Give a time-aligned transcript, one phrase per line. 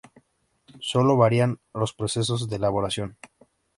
[0.79, 3.17] Sólo varían los procesos de elaboración.